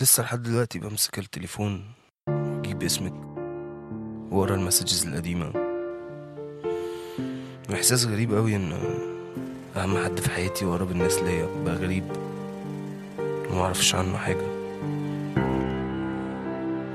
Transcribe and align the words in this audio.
لسه 0.00 0.22
لحد 0.22 0.42
دلوقتي 0.42 0.78
بمسك 0.78 1.18
التليفون 1.18 1.84
وأجيب 2.28 2.82
اسمك 2.82 3.12
ورا 4.30 4.54
المسجز 4.54 5.06
القديمة. 5.06 5.52
واحساس 7.70 8.06
غريب 8.06 8.34
قوي 8.34 8.56
إن 8.56 8.72
أهم 9.76 10.04
حد 10.04 10.20
في 10.20 10.30
حياتي 10.30 10.64
وقرب 10.64 10.90
الناس 10.90 11.18
ليا. 11.18 11.46
بقى 11.64 11.74
غريب. 11.74 12.04
ومعرفش 13.50 13.94
عنه 13.94 14.16
حاجة. 14.16 14.46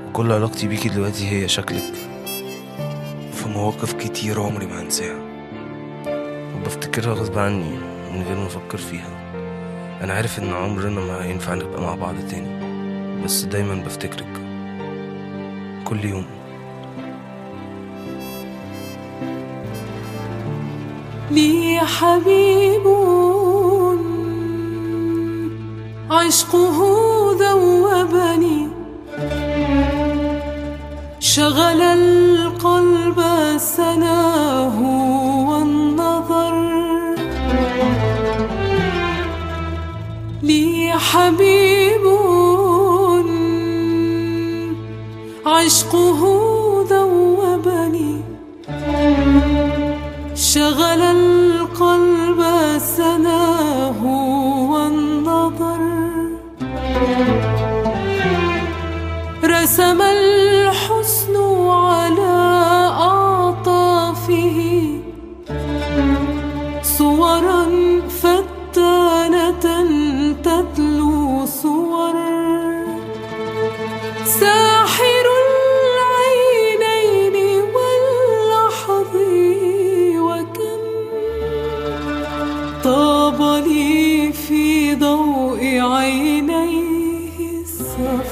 وكل 0.08 0.32
علاقتي 0.32 0.68
بيكي 0.68 0.88
دلوقتي 0.88 1.28
هي 1.28 1.48
شكلك. 1.48 1.94
في 3.32 3.48
مواقف 3.48 3.92
كتير 3.92 4.40
عمري 4.40 4.66
ما 4.66 4.82
هنساها. 4.82 5.18
وبفتكرها 6.56 7.14
غصب 7.14 7.38
عني 7.38 7.78
من 8.12 8.22
غير 8.28 8.36
ما 8.36 8.46
أفكر 8.46 8.78
فيها. 8.78 9.10
أنا 10.04 10.14
عارف 10.14 10.38
إن 10.38 10.52
عمرنا 10.52 11.00
ما 11.00 11.24
هينفع 11.24 11.54
نبقى 11.54 11.80
مع 11.82 11.94
بعض 11.94 12.14
تاني. 12.30 12.67
بس 13.24 13.42
دايما 13.42 13.74
بفتكرك. 13.74 14.32
كل 15.84 16.04
يوم. 16.04 16.24
لي 21.30 21.80
حبيب 21.80 22.86
عشقه 26.10 26.78
ذوبني 27.32 28.68
شغل 31.20 31.82
القلب 31.82 33.18
سناه 33.58 34.07
عشقه 45.68 46.20
ذوبني. 46.90 48.14
شغل 50.34 51.02
القلب 51.02 52.40
سناه 52.96 54.00
والنظر 54.70 55.80
رسم 59.44 60.00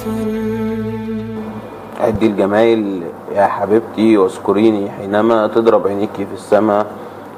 السفر 0.06 0.46
عدي 2.00 2.26
الجمايل 2.26 3.02
يا 3.34 3.46
حبيبتي 3.46 4.18
واذكريني 4.18 4.90
حينما 4.90 5.46
تضرب 5.46 5.86
عينيكي 5.86 6.26
في 6.26 6.34
السماء 6.34 6.86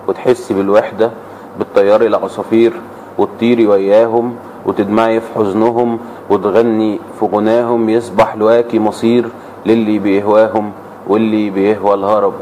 وتحسي 0.08 0.54
بالوحدة 0.54 1.10
بالطيار 1.58 2.02
العصافير 2.02 2.72
وتطيري 3.18 3.66
وياهم 3.66 4.36
وتدمعي 4.66 5.20
في 5.20 5.26
حزنهم 5.34 5.98
وتغني 6.30 7.00
في 7.20 7.24
غناهم 7.26 7.88
يصبح 7.88 8.36
لواكي 8.36 8.78
مصير 8.78 9.24
للي 9.66 9.98
بيهواهم 9.98 10.72
واللي 11.08 11.50
بيهوى 11.50 11.94
الهرب. 11.94 12.32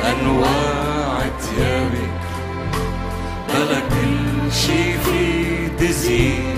كل 0.00 0.06
أنواع 0.06 1.20
تيابك 1.40 2.20
بلا 3.48 3.80
كل 3.80 4.52
شي 4.52 4.98
في 4.98 5.68
تزيين. 5.78 6.56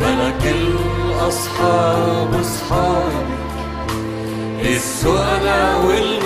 بلا 0.00 0.30
كل 0.30 0.76
أصحاب 1.28 2.40
اصحابك 2.40 3.42
السؤال 4.60 5.46
والمهضومين 5.86 6.21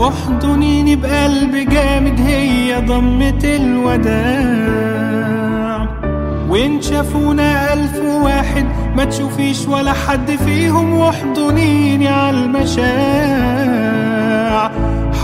احضنيني 0.00 0.96
بقلب 0.96 1.56
جامد 1.70 2.20
هي 2.20 2.80
ضمة 2.86 3.40
الوداع. 3.44 4.98
وإن 6.48 6.82
شافونا 6.82 7.72
ألف 7.72 7.98
واحد 8.04 8.66
ما 8.96 9.04
تشوفيش 9.04 9.68
ولا 9.68 9.92
حد 9.92 10.30
فيهم 10.30 10.94
واحضنيني 10.94 12.08
عالمشاع 12.08 13.48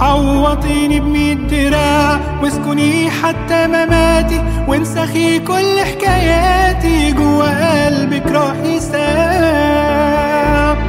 حوطيني 0.01 1.01
بمية 1.01 1.35
دراع 1.35 2.21
واسكني 2.43 3.11
حتى 3.11 3.67
مماتي 3.67 4.43
وانسخي 4.69 5.39
كل 5.39 5.81
حكاياتي 5.81 7.13
جوا 7.13 7.85
قلبك 7.87 8.27
راح 8.27 8.57
يساع 8.65 10.04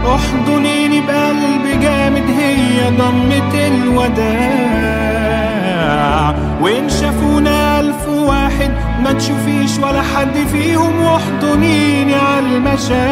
احضنيني 0.07 1.01
بقلب 1.01 1.81
جامد 1.81 2.29
هي 2.39 2.89
ضمة 2.89 3.53
الوداع. 3.67 4.85
وإن 6.61 6.89
شافونا 6.89 7.79
ألف 7.79 8.07
واحد 8.07 8.71
ما 9.03 9.13
تشوفيش 9.13 9.77
ولا 9.77 10.01
حد 10.01 10.37
فيهم 10.51 11.01
واحضنيني 11.01 12.15
عالمشاع 12.15 13.05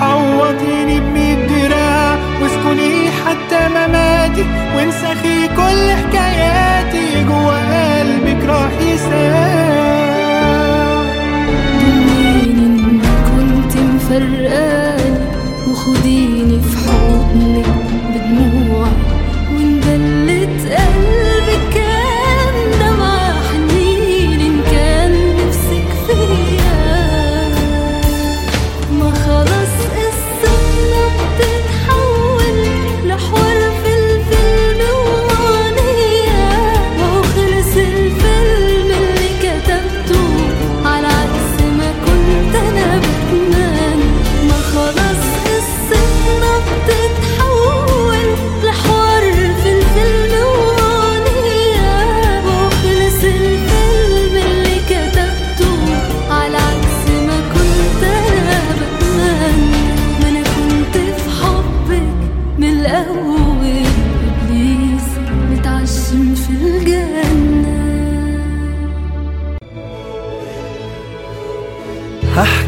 حوطيني 0.00 1.00
بمية 1.00 1.34
دراع 1.46 2.16
واسكني 2.42 3.10
حتى 3.10 3.68
مماتي 3.68 4.44
وانسخي 4.76 5.48
كل 5.56 5.90
حكاياتي 5.90 7.24
جوا 7.24 7.58
قلبك 8.00 8.44
راح 8.44 8.74
يساع. 8.80 9.63
كنت 14.04 14.12
مفرقاني 14.12 15.18
وخديني 15.70 16.60
في 16.60 16.76
حضنك 16.78 17.83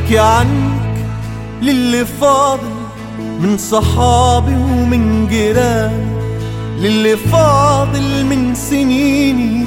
هحكي 0.07 0.19
عنك 0.19 1.07
للي 1.63 2.05
فاضل 2.05 2.71
من 3.41 3.59
صحابي 3.59 4.55
ومن 4.55 5.29
جيراني 5.29 6.07
للي 6.81 7.17
فاضل 7.17 8.25
من 8.25 8.55
سنيني 8.55 9.67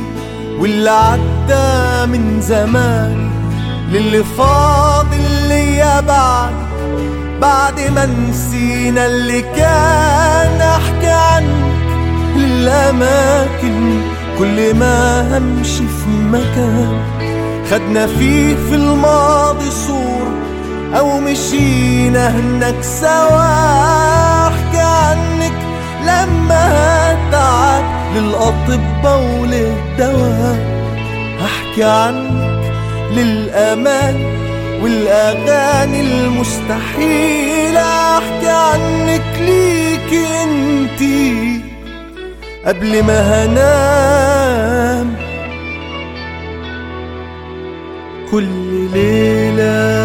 واللي 0.60 0.90
عدى 0.90 2.12
من 2.12 2.42
زماني 2.42 3.30
للي 3.92 4.24
فاضل 4.24 5.48
ليا 5.48 6.00
بعد 6.00 6.54
بعد 7.42 7.80
ما 7.96 8.06
نسينا 8.06 9.06
اللي 9.06 9.42
كان 9.42 10.62
أحكي 10.62 11.08
عنك 11.08 11.76
للأماكن. 12.36 14.02
كل 14.40 14.76
ما 14.76 15.38
همشي 15.38 15.84
في 15.88 16.10
مكان 16.32 17.02
خدنا 17.72 18.08
فيه 18.08 18.56
في 18.56 18.76
الماضي 18.76 19.72
صورة 19.72 19.99
أو 20.98 21.20
مشينا 21.20 22.30
هناك 22.30 22.82
سوا 22.82 24.48
احكي 24.48 24.78
عنك 24.78 25.54
لما 26.04 27.18
تعب 27.32 27.84
للأطباء 28.16 29.22
وللدواء. 29.42 30.58
أحكي 31.46 31.84
عنك 31.84 32.72
للأمان 33.12 34.16
والأغاني 34.84 36.02
المستحيلة 36.02 37.82
أحكي 38.18 38.48
عنك 38.50 39.22
ليكي 39.40 40.44
انتي 40.44 41.62
قبل 42.66 43.04
ما 43.04 43.46
هنام. 43.46 45.16
كل 48.32 48.48
ليلة 48.94 49.99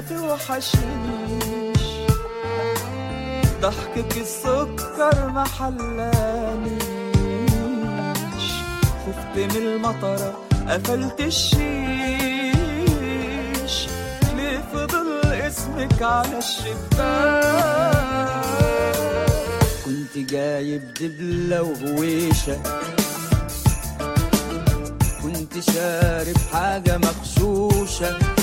توحشنيش. 0.00 1.84
ضحكك 3.60 4.16
السكر 4.16 5.28
ما 5.28 5.44
حلانيش. 5.44 6.82
خفت 9.06 9.36
من 9.36 9.56
المطرة 9.56 10.30
قفلت 10.68 11.20
الشيش. 11.20 11.60
ليه 14.36 14.62
فضل 14.72 15.20
اسمك 15.26 16.02
على 16.02 16.38
الشباك؟ 16.38 17.54
كنت 19.84 20.18
جايب 20.30 20.94
دبلة 20.94 21.62
وهويشة. 21.62 22.60
كنت 25.22 25.60
شارب 25.60 26.36
حاجة 26.52 26.98
مغشوشة. 26.98 28.39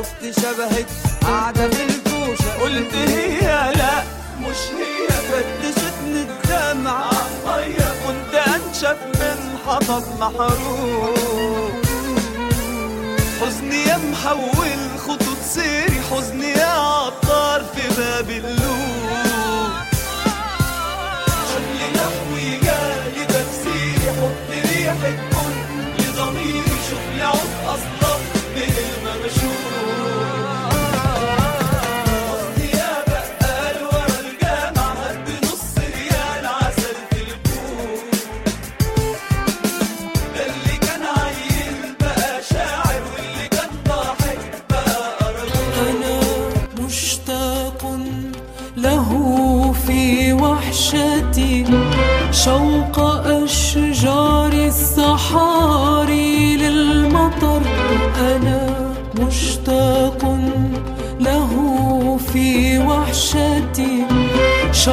شفت 0.00 0.40
شبهك 0.40 0.86
قاعدة 1.22 1.68
في 1.68 1.82
الكوشة. 1.84 2.62
قلت 2.62 2.94
هي 2.94 3.72
لا 3.76 4.02
مش 4.40 4.56
هي. 4.78 5.08
فتشتني 5.08 6.22
الدمعة. 6.22 7.10
مية 7.46 7.88
كنت 8.06 8.34
أنشف 8.34 8.96
من 9.20 9.58
حطب 9.66 10.02
محروق. 10.20 11.72
حزني 13.40 13.82
يا 13.82 13.96
محول 13.96 14.98
خطوط 14.98 15.38
سيري. 15.54 16.00
حزني 16.10 16.50
يا 16.50 16.66
عطار 16.66 17.64
في 17.74 18.00
باب 18.00 18.30
اللوم. 18.30 19.70
شغلي 21.50 21.88
نحوي 21.94 22.50
جالي 22.50 23.24
تفسيري. 23.26 24.10
حط 24.20 24.50
ريحة 24.50 25.29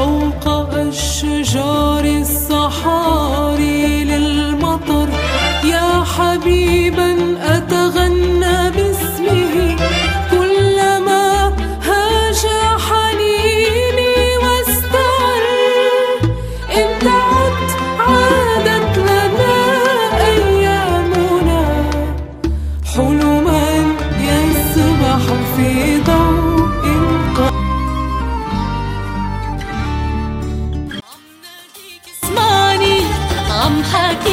شوق 0.07 0.56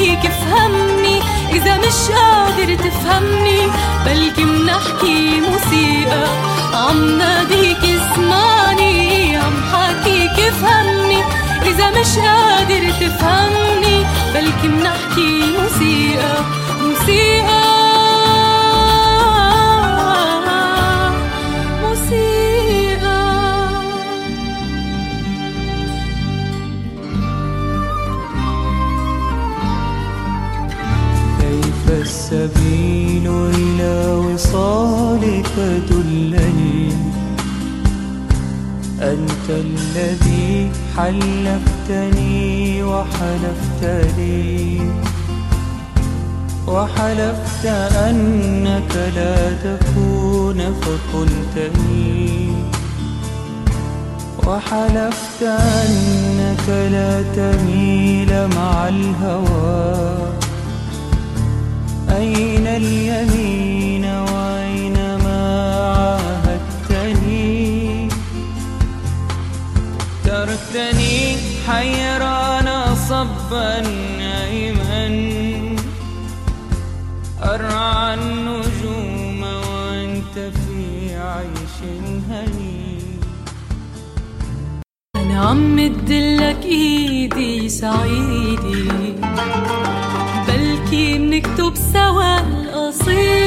حكيك 0.04 0.26
افهمني 0.26 1.20
إذا 1.52 1.78
مش 1.78 2.10
قادر 2.16 2.74
تفهمني 2.74 3.60
بلكي 4.06 4.44
منحكي 4.44 5.40
موسيقى 5.40 6.24
عم 6.74 7.18
ناديك 7.18 7.78
اسمعني 7.84 9.36
عم 9.36 9.54
حكيك 9.72 10.38
افهمني. 10.48 11.22
إذا 11.62 11.90
مش 11.90 12.18
قادر 12.18 12.90
تفهمني 13.00 14.04
بلكي 14.34 14.68
منحكي 14.68 15.56
موسيقى 15.58 16.34
موسيقى 16.82 17.63
السبيل 32.24 33.26
إلى 33.28 34.12
وصالك 34.12 35.52
دلني. 35.90 36.92
أنت 39.00 39.48
الذي 39.48 40.70
حلفتني 40.96 42.82
وحلفت 42.82 43.82
لي 44.16 44.80
وحلفت 46.66 47.66
أنك 48.08 48.92
لا 49.16 49.36
تكون 49.66 50.58
فقلت 50.80 51.56
لي 51.56 52.48
وحلفت 54.46 55.42
أنك 55.42 56.68
لا 56.68 57.22
تميل 57.36 58.48
مع 58.56 58.88
الهوى. 58.88 60.43
أين 62.16 62.66
اليمين 62.66 64.04
وأين 64.04 64.96
ما 65.24 65.42
عاهدتني؟ 66.86 68.08
تركتني 70.24 71.36
حيران 71.66 72.94
صبا 73.08 73.80
نائما. 74.18 75.04
أرعى 77.42 78.14
النجوم 78.14 79.42
وأنت 79.42 80.36
في 80.38 81.14
عيش 81.16 81.76
هني 82.30 82.98
أنا 85.16 85.40
عم 85.40 85.76
مدلك 85.76 86.64
إيدي 86.64 87.68
سعيدي 87.68 88.53
منكتب 92.12 93.43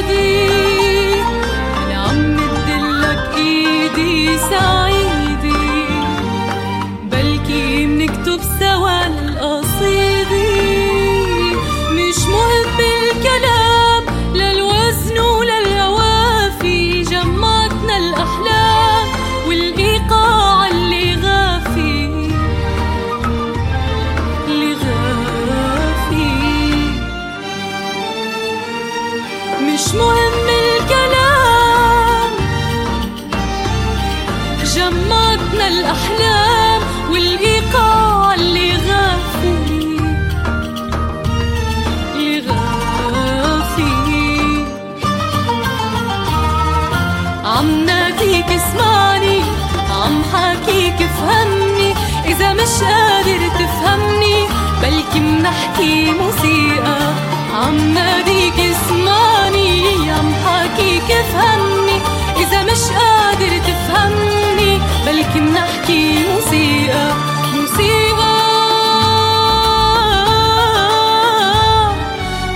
بلكي 54.82 55.20
منحكي 55.20 56.12
موسيقى. 56.12 57.14
عم 57.54 57.94
ناديك 57.94 58.60
اسمعني 58.60 60.12
عم 60.12 60.34
حاكيك 60.46 61.12
افهمني 61.12 61.98
إذا 62.38 62.64
مش 62.64 62.84
قادر 62.92 63.58
تفهمني 63.58 64.80
بلكي 65.06 65.40
منحكي 65.40 66.26
موسيقى. 66.28 67.14
موسيقى. 67.56 68.38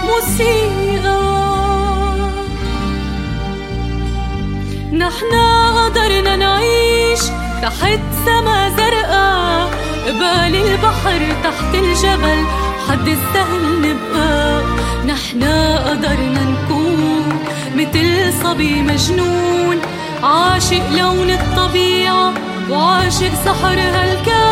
موسيقى. 0.08 1.22
نحنا 4.94 5.86
قدرنا 5.86 6.36
نعيش 6.36 7.22
تحت 7.62 8.00
سما 8.26 8.70
زرقاء. 8.70 9.91
قبال 10.08 10.56
البحر 10.56 11.22
تحت 11.44 11.76
الجبل 11.76 12.46
حد 12.90 13.08
السهل 13.08 13.82
نبقى 13.82 14.62
نحنا 15.06 15.78
قدرنا 15.90 16.44
نكون 16.44 17.40
مثل 17.76 18.34
صبي 18.44 18.82
مجنون. 18.82 19.78
عاشق 20.24 20.90
لون 20.90 21.30
الطبيعة 21.30 22.34
وعاشق 22.70 23.34
سحر 23.46 23.80
هالكون 23.80 24.52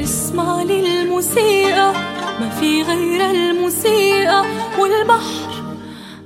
اسمع 0.00 0.62
لي 0.62 1.02
الموسيقى 1.02 1.92
ما 2.40 2.48
في 2.60 2.82
غير 2.82 3.30
الموسيقى 3.30 4.44
والبحر 4.78 5.50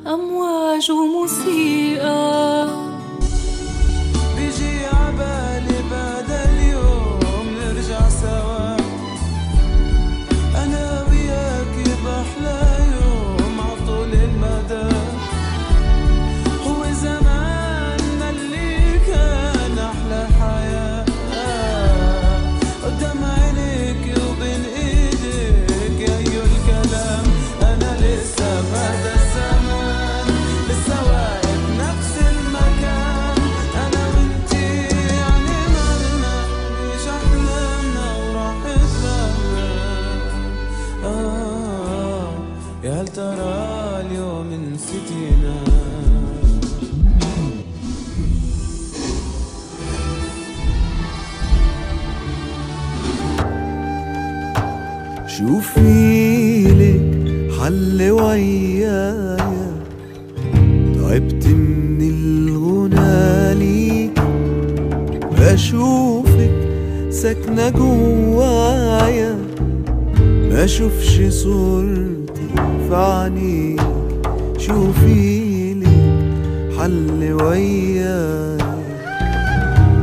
أمواج 0.07 0.91
وموسيقى 0.91 2.67
اشوفش 71.13 71.35
صورتي 71.35 72.49
في 72.89 72.95
عينيك 72.97 73.81
شوفي 74.59 75.75
لك 75.75 76.79
حل 76.79 77.33
ويايا 77.33 78.57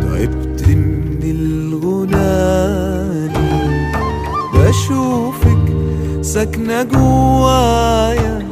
تعبت 0.01 0.63
من 0.68 1.22
الغنى 1.24 2.13
ليك 3.28 3.98
بشوفك 4.54 5.66
ساكنة 6.22 6.84
جوايا. 6.84 8.46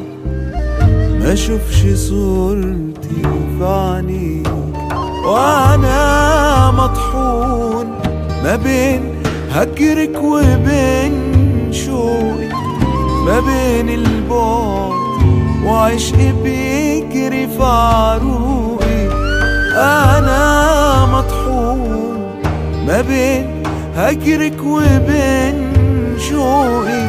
ما 1.20 1.34
اشوفش 1.34 1.86
صورتي 1.94 3.22
في 3.60 3.66
وأنا 5.26 6.72
مطحون 6.72 7.88
ما 8.44 8.56
بين 8.56 9.02
هجرك 9.52 10.24
وبين 10.24 11.38
شوقي 11.72 12.37
ما 13.28 13.40
بين 13.40 13.90
البعد 13.90 14.92
وعشقي 15.66 16.32
بيجري 16.44 17.48
في 17.48 17.64
عروقي 17.64 19.08
أنا 19.76 21.06
مطحون 21.06 22.42
ما 22.88 23.02
بين 23.02 23.64
هجرك 23.96 24.58
وبين 24.66 25.72
شوقي 26.30 27.04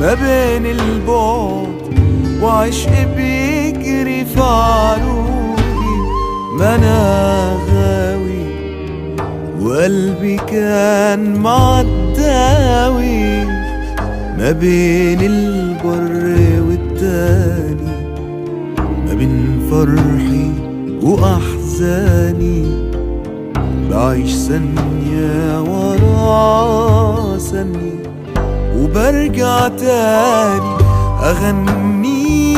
ما 0.00 0.14
بين 0.14 0.66
البعد 0.66 1.80
وعشقي 2.42 3.04
بيجري 3.16 4.24
في 4.24 4.40
عروقي 4.40 5.60
ما 6.58 6.74
أنا 6.74 7.56
غاوي 7.72 8.44
وقلبي 9.60 10.36
كان 10.36 11.34
معداوي 11.34 13.29
ما 14.40 14.52
بين 14.52 15.20
البر 15.20 16.24
والتاني 16.68 17.92
ما 19.06 19.14
بين 19.14 19.60
فرحي 19.70 20.50
وأحزاني. 21.02 22.64
بعيش 23.90 24.34
ثانية 24.34 25.62
ورا 25.62 27.38
ثانية 27.38 28.02
وبرجع 28.76 29.68
تاني 29.68 30.76
أغني 31.22 32.54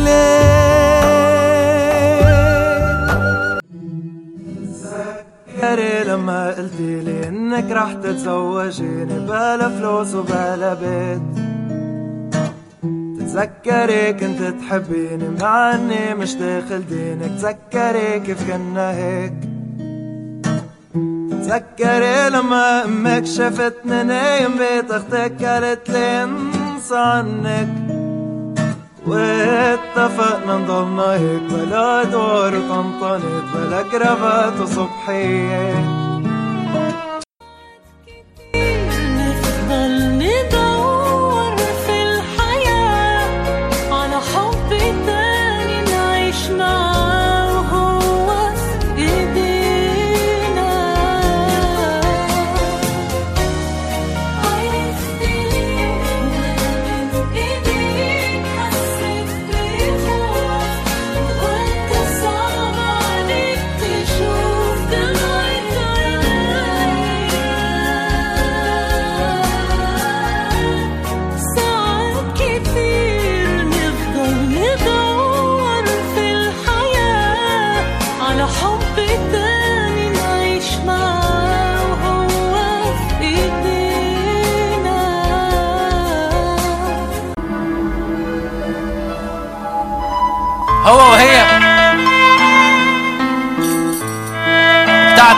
لك. 0.00 0.53
لما 6.24 6.48
قلتي 6.48 7.00
لي 7.00 7.28
إنك 7.28 7.70
رح 7.70 7.92
تتزوجيني 7.92 9.18
بلا 9.18 9.68
فلوس 9.68 10.14
وبلا 10.14 10.74
بيت. 10.74 11.22
تتذكري 13.18 14.12
كنت 14.12 14.42
تحبيني 14.60 15.28
مع 15.40 15.74
إني 15.74 16.14
مش 16.14 16.34
داخل 16.34 16.82
دينك. 16.86 17.30
تذكري 17.38 18.20
كيف 18.20 18.50
كنا 18.50 18.90
هيك. 18.90 19.34
تذكري 21.30 22.30
لما 22.30 22.84
أمك 22.84 23.26
شفتني 23.26 24.02
نايم 24.02 24.52
بيت 24.58 24.90
أختك 24.90 25.44
قالت 25.44 25.90
لي 25.90 26.24
انسى 26.24 26.96
عنك. 26.96 27.68
واتفقنا 29.06 30.56
نضلنا 30.56 31.12
هيك 31.12 31.42
بلا 31.50 32.04
دور 32.04 32.54
وطنطنت 32.56 33.44
بلا 33.54 33.82
كرافات 33.82 34.60
وصبحية. 34.60 36.13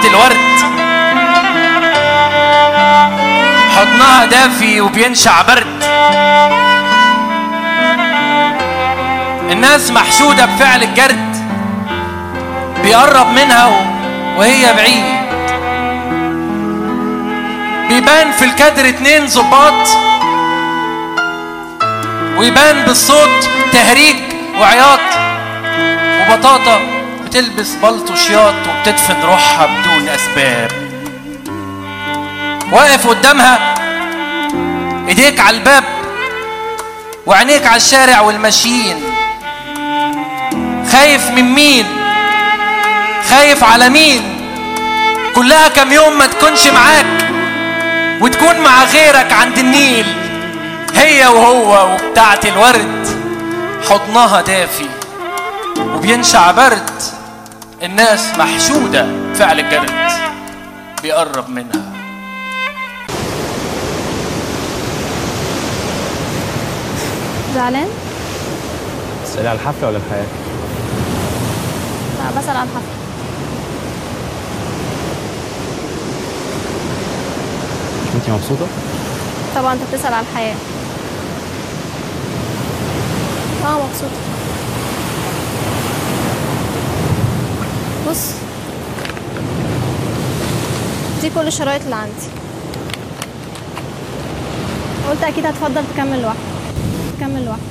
الورد. 0.06 0.56
حضنها 3.76 4.24
دافي 4.24 4.80
وبينشع 4.80 5.42
برد. 5.42 5.84
الناس 9.50 9.90
محشودة 9.90 10.46
بفعل 10.46 10.82
الجرد. 10.82 11.36
بيقرب 12.82 13.26
منها 13.26 13.66
وهي 14.36 14.72
بعيد. 14.74 15.16
بيبان 17.88 18.32
في 18.32 18.44
الكادر 18.44 18.88
اتنين 18.88 19.26
ظباط. 19.26 19.88
ويبان 22.36 22.82
بالصوت 22.82 23.48
تهريج 23.72 24.16
وعياط. 24.60 25.00
وبطاطا 26.20 26.80
بتلبس 27.24 27.74
بلطو 27.74 28.14
شياط 28.14 28.54
وبتدفن 28.68 29.22
روحها 29.22 29.66
أسباب. 30.16 30.70
واقف 32.72 33.06
قدامها 33.06 33.74
إيديك 35.08 35.40
على 35.40 35.56
الباب 35.56 35.84
وعينيك 37.26 37.66
على 37.66 37.76
الشارع 37.76 38.20
والماشيين 38.20 38.96
خايف 40.92 41.30
من 41.30 41.54
مين؟ 41.54 41.86
خايف 43.30 43.64
على 43.64 43.88
مين؟ 43.88 44.22
كلها 45.34 45.68
كام 45.68 45.92
يوم 45.92 46.18
ما 46.18 46.26
تكونش 46.26 46.66
معاك 46.66 47.30
وتكون 48.20 48.60
مع 48.60 48.84
غيرك 48.84 49.32
عند 49.32 49.58
النيل. 49.58 50.06
هي 50.94 51.26
وهو 51.26 51.94
وبتاعت 51.94 52.46
الورد 52.46 53.08
حضنها 53.90 54.40
دافي 54.40 54.88
وبينشع 55.78 56.50
برد. 56.50 56.90
الناس 57.82 58.38
محشودة 58.38 59.06
فعل 59.34 59.60
الجرد. 59.60 60.05
بيقرب 61.02 61.48
منها 61.50 61.92
زعلان؟ 67.54 67.88
تسألي 69.24 69.48
على 69.48 69.58
الحفلة 69.58 69.88
ولا 69.88 69.96
الحياة؟ 69.96 70.26
لا 72.18 72.40
بسأل 72.40 72.56
عن 72.56 72.66
الحفلة 72.66 72.96
مش 78.08 78.14
أنتي 78.14 78.30
مبسوطة؟ 78.32 78.66
طبعا 79.56 79.72
أنت 79.72 79.82
بتسأل 79.92 80.14
على 80.14 80.26
الحياة 80.32 80.54
آه 83.66 83.86
مبسوطة 83.86 84.20
بص 88.10 88.30
دي 91.26 91.32
كل 91.34 91.46
الشرايط 91.46 91.82
اللي 91.82 91.94
عندي. 91.94 92.28
قلت 95.10 95.22
أكيد 95.22 95.46
هتفضل 95.46 95.82
تكمل 95.94 96.22
لوحدك. 96.22 96.38
تكمل 97.18 97.44
لوحدك. 97.44 97.62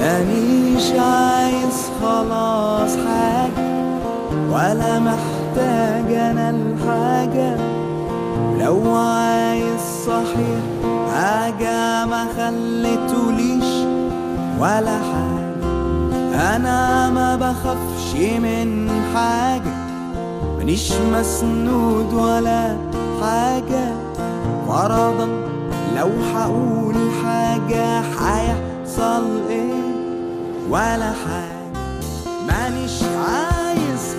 مانيش 0.00 0.90
عايز 0.90 1.90
خلاص 2.02 2.90
حاجة 2.96 3.68
ولا 4.50 4.98
محتاج 4.98 6.12
أنا 6.12 6.50
الحاجة 6.50 7.56
لو 8.64 8.94
عايز 8.94 9.80
صحيح 10.06 10.60
حاجة 11.14 12.04
ما 12.04 12.26
خليتوليش 12.36 13.84
ولا 14.58 14.98
حاجة 14.98 15.23
أنا 16.34 17.10
ما 17.10 17.36
بخافش 17.36 18.14
من 18.16 18.90
حاجة 19.14 19.74
مانيش 20.58 20.92
مسنود 20.92 22.12
ولا 22.14 22.76
حاجة. 23.22 23.92
فرضا 24.68 25.28
لو 25.96 26.10
هقول 26.34 26.94
حاجة 27.24 28.00
هيحصل 28.00 29.24
إيه؟ 29.48 29.84
ولا 30.70 31.12
حاجة. 31.12 31.54
مانيش 32.48 33.02
عارف 33.02 34.16